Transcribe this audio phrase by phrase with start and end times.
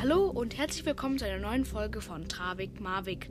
[0.00, 3.28] Hallo und herzlich willkommen zu einer neuen Folge von Travik Marvik.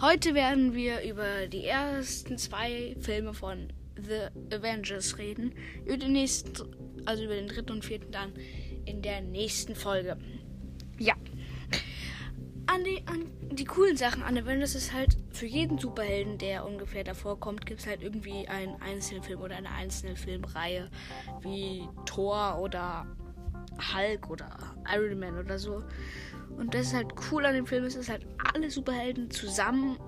[0.00, 5.54] Heute werden wir über die ersten zwei Filme von The Avengers reden.
[5.84, 8.32] Über den nächsten, also über den dritten und vierten dann
[8.84, 10.16] in der nächsten Folge.
[10.98, 11.14] Ja.
[12.66, 17.04] An die, an die coolen Sachen an Avengers ist halt für jeden Superhelden, der ungefähr
[17.04, 20.90] davor kommt, gibt es halt irgendwie einen Einzelfilm oder eine einzelne Filmreihe
[21.42, 23.06] wie Thor oder
[23.78, 24.50] Hulk oder
[24.92, 25.82] Iron Man oder so.
[26.56, 29.98] Und das ist halt cool an dem Film, ist, dass halt alle Superhelden zusammen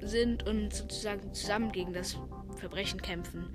[0.00, 2.18] sind und sozusagen zusammen gegen das
[2.56, 3.46] Verbrechen kämpfen.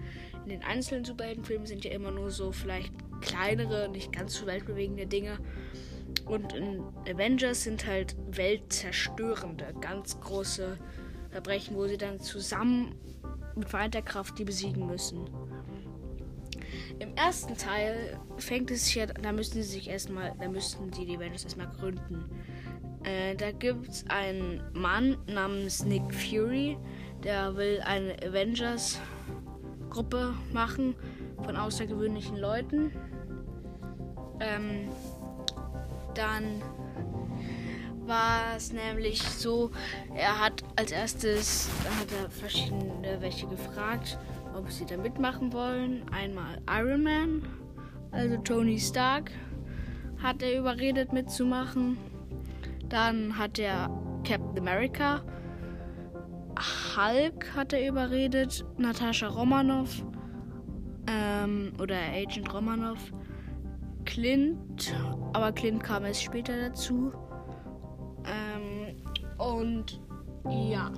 [0.44, 5.06] In den einzelnen Superheldenfilmen sind ja immer nur so vielleicht kleinere, nicht ganz so weltbewegende
[5.08, 5.40] Dinge.
[6.26, 10.78] Und in Avengers sind halt weltzerstörende, ganz große
[11.30, 12.96] Verbrechen, wo sie dann zusammen
[13.56, 15.30] mit vereinter Kraft die besiegen müssen.
[17.02, 21.08] Im ersten Teil fängt es sich ja, da müssen sie sich erstmal, da müssten die
[21.08, 22.30] die Avengers erstmal gründen.
[23.04, 26.78] Äh, da gibt es einen Mann namens Nick Fury,
[27.24, 30.94] der will eine Avengers-Gruppe machen
[31.44, 32.92] von außergewöhnlichen Leuten.
[34.40, 34.90] Ähm,
[36.14, 36.62] dann
[38.06, 39.72] war es nämlich so,
[40.14, 44.20] er hat als erstes, dann hat er verschiedene welche gefragt
[44.56, 46.04] ob sie da mitmachen wollen.
[46.12, 47.42] Einmal Iron Man,
[48.12, 49.32] also Tony Stark,
[50.22, 51.98] hat er überredet mitzumachen.
[52.90, 53.90] Dann hat er
[54.24, 55.22] Captain America,
[56.96, 60.04] Hulk hat er überredet, Natascha Romanoff
[61.08, 63.12] ähm, oder Agent Romanoff,
[64.06, 64.94] Clint,
[65.34, 67.12] aber Clint kam erst später dazu.
[68.26, 68.98] Ähm,
[69.38, 70.02] und
[70.50, 70.92] ja.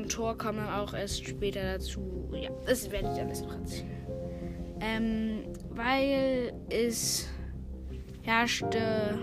[0.00, 2.30] Und Tor dann auch erst später dazu.
[2.32, 4.06] Ja, das werde ich alles noch erzählen.
[4.80, 7.28] Ähm, weil es
[8.22, 9.18] herrschte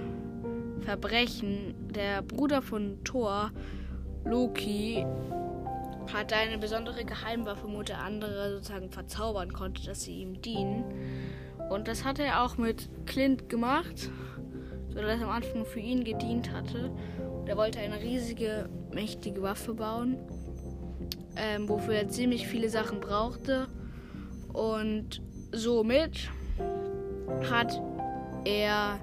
[0.82, 1.74] Verbrechen.
[1.96, 3.52] Der Bruder von Thor,
[4.24, 5.04] Loki,
[6.14, 10.84] hatte eine besondere Geheimwaffe, wo der andere sozusagen verzaubern konnte, dass sie ihm dienen.
[11.70, 14.12] Und das hat er auch mit Clint gemacht,
[14.90, 16.92] sodass er am Anfang für ihn gedient hatte.
[17.40, 20.18] Und er wollte eine riesige, mächtige Waffe bauen
[21.38, 23.68] ähm, wofür er ziemlich viele Sachen brauchte.
[24.54, 25.22] Und
[25.52, 26.30] somit
[27.50, 27.82] hat
[28.46, 29.00] er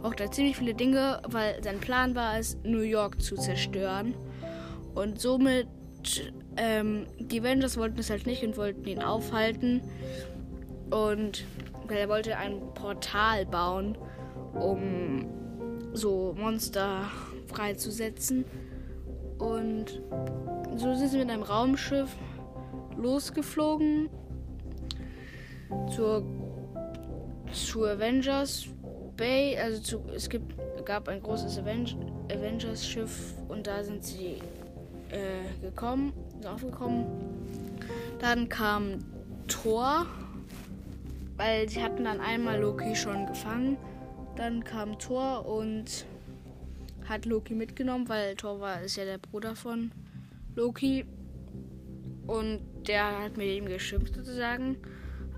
[0.00, 4.14] brauchte er ziemlich viele Dinge, weil sein Plan war es, New York zu zerstören.
[4.94, 5.66] Und somit,
[6.56, 9.82] ähm, die Avengers wollten es halt nicht und wollten ihn aufhalten.
[10.90, 11.44] Und
[11.88, 13.98] er wollte ein Portal bauen,
[14.54, 15.26] um
[15.92, 17.02] so Monster
[17.46, 18.44] freizusetzen.
[19.38, 20.00] Und
[20.76, 22.14] so sind sie mit einem Raumschiff
[22.96, 24.08] losgeflogen
[25.94, 26.22] zur,
[27.52, 28.66] zur Avengers
[29.16, 29.58] Bay.
[29.58, 34.38] Also zu, es gibt, gab ein großes Avengers Schiff und da sind sie
[35.10, 37.06] äh, gekommen, sind aufgekommen.
[38.18, 38.98] Dann kam
[39.46, 40.06] Thor,
[41.36, 43.76] weil sie hatten dann einmal Loki schon gefangen.
[44.36, 46.04] Dann kam Thor und
[47.08, 49.90] hat Loki mitgenommen, weil Thor war ist ja der Bruder von
[50.58, 51.06] Loki.
[52.26, 54.76] Und der hat mit ihm geschimpft sozusagen.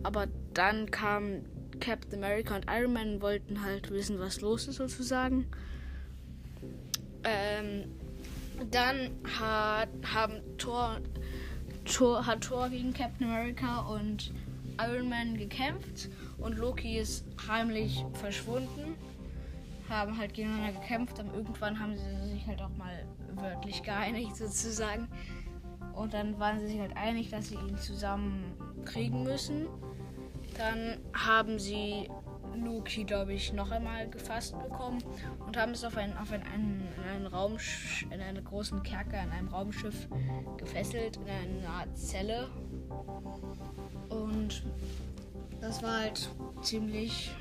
[0.02, 1.42] Aber dann kam
[1.78, 5.46] Captain America und Iron Man und wollten halt wissen, was los ist sozusagen.
[7.22, 7.84] Ähm,
[8.70, 11.00] dann hat, haben Thor,
[11.84, 14.32] Thor, hat Thor gegen Captain America und
[14.80, 16.08] Iron Man gekämpft
[16.38, 18.96] und Loki ist heimlich verschwunden.
[19.90, 25.08] Haben halt gegeneinander gekämpft, aber irgendwann haben sie sich halt auch mal wörtlich geeinigt sozusagen.
[25.94, 29.66] Und dann waren sie sich halt einig, dass sie ihn zusammen kriegen müssen.
[30.56, 32.08] Dann haben sie
[32.54, 35.02] Loki, glaube ich, noch einmal gefasst bekommen
[35.46, 37.56] und haben es auf, ein, auf ein, einen, einen Raum,
[38.10, 40.08] in einen großen Kerker, in einem Raumschiff
[40.56, 42.48] gefesselt, in eine Art Zelle.
[44.08, 44.64] Und
[45.60, 46.30] das war halt
[46.62, 47.32] ziemlich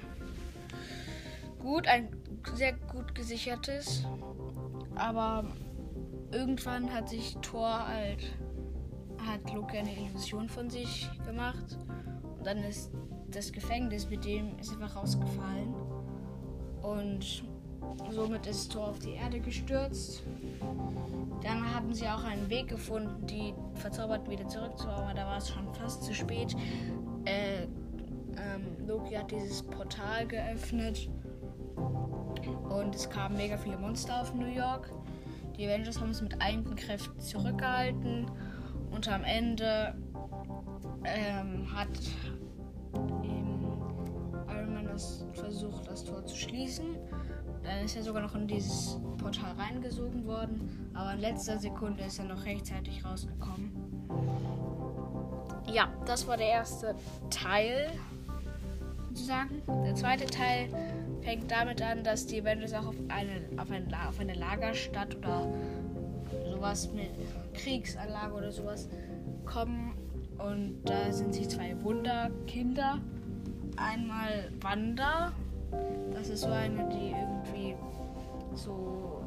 [1.59, 2.09] gut, ein
[2.55, 4.05] sehr gut gesichertes.
[4.95, 5.45] Aber
[6.31, 8.23] irgendwann hat sich Thor halt,
[9.25, 11.77] hat Loki eine Illusion von sich gemacht.
[12.37, 12.91] Und dann ist
[13.31, 15.73] das Gefängnis mit dem ist einfach rausgefallen.
[16.81, 17.43] Und
[18.11, 20.23] somit ist Thor auf die Erde gestürzt.
[21.41, 25.49] Dann haben sie auch einen Weg gefunden, die Verzauberten wieder zurückzuhauen, aber da war es
[25.49, 26.55] schon fast zu spät.
[27.25, 31.09] Äh, ähm, Loki hat dieses Portal geöffnet
[32.47, 34.91] und es kamen mega viele Monster auf New York.
[35.57, 38.29] Die Avengers haben es mit einigen Kräften zurückgehalten
[38.91, 39.93] und am Ende
[41.03, 41.89] ähm, hat
[42.93, 46.97] Iron Man Thanos versucht, das Tor zu schließen.
[47.63, 52.19] Dann ist er sogar noch in dieses Portal reingesogen worden, aber in letzter Sekunde ist
[52.19, 53.71] er noch rechtzeitig rausgekommen.
[55.71, 56.95] Ja, das war der erste
[57.29, 57.91] Teil,
[59.09, 59.61] sozusagen.
[59.85, 60.69] Der zweite Teil
[61.21, 65.47] fängt damit an, dass die Avengers auch auf eine, auf eine, auf eine Lagerstadt oder
[66.51, 67.09] sowas mit
[67.53, 68.87] Kriegsanlage oder sowas
[69.45, 69.93] kommen.
[70.37, 72.99] Und da sind sie zwei Wunderkinder.
[73.75, 75.33] Einmal Wanda.
[76.13, 77.75] Das ist so eine, die irgendwie
[78.55, 79.23] so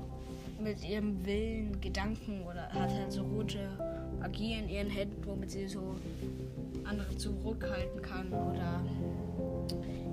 [0.61, 3.69] mit ihrem Willen, Gedanken oder hat halt so rote
[4.23, 5.97] Magie in ihren Händen, womit sie so
[6.85, 8.81] andere zurückhalten kann oder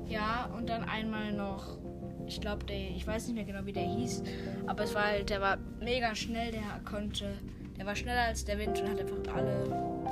[0.08, 1.78] ja, und dann einmal noch,
[2.26, 4.24] ich glaube, der, ich weiß nicht mehr genau, wie der hieß,
[4.66, 7.34] aber es war halt, der war mega schnell, der konnte,
[7.78, 10.08] der war schneller als der Wind und hat einfach alle,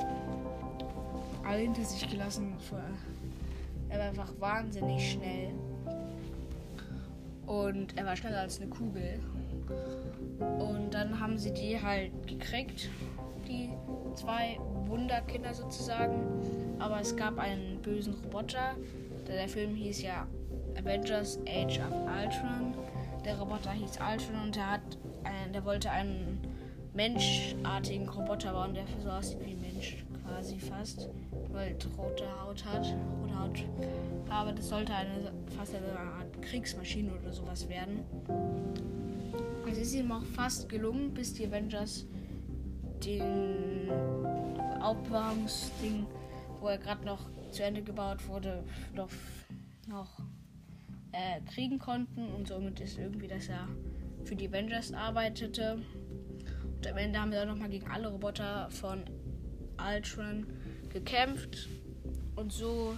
[1.44, 2.54] alle hinter sich gelassen.
[3.90, 5.54] Er war einfach wahnsinnig schnell.
[7.48, 9.20] Und er war schneller als eine Kugel.
[10.60, 12.90] Und dann haben sie die halt gekriegt,
[13.48, 13.70] die
[14.16, 16.16] zwei Wunderkinder sozusagen.
[16.80, 18.76] Aber es gab einen bösen Roboter,
[19.28, 20.28] der Film hieß ja
[20.78, 22.74] Avengers Age of Ultron.
[23.26, 26.40] Der Roboter hieß Ultron und der hat, einen, der wollte einen
[26.94, 31.10] menschartigen Roboter bauen, der so aussieht wie ein Mensch quasi fast,
[31.52, 32.86] weil rote Haut hat,
[33.22, 33.66] rote Haut.
[34.30, 38.04] Aber das sollte eine fast eine Art Kriegsmaschine oder sowas werden.
[39.70, 42.06] Es ist ihm auch fast gelungen, bis die Avengers
[43.06, 43.90] den
[44.82, 46.06] Aufwärmungsding,
[46.60, 48.64] wo er gerade noch zu Ende gebaut wurde,
[48.96, 49.10] noch,
[49.88, 50.20] noch
[51.12, 52.28] äh, kriegen konnten.
[52.34, 53.68] Und somit ist irgendwie, dass er
[54.26, 55.80] für die Avengers arbeitete.
[56.76, 59.04] Und am Ende haben wir dann nochmal gegen alle Roboter von
[59.78, 60.46] Ultron
[60.90, 61.70] gekämpft.
[62.36, 62.98] Und so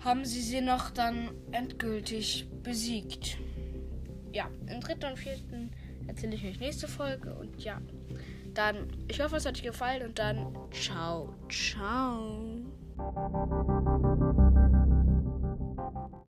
[0.00, 3.38] haben sie sie noch dann endgültig besiegt.
[4.32, 5.70] Ja, im dritten und vierten
[6.06, 7.34] erzähle ich euch nächste Folge.
[7.34, 7.80] Und ja,
[8.56, 10.06] dann, ich hoffe, es hat euch gefallen.
[10.06, 12.64] Und dann, ciao, ciao.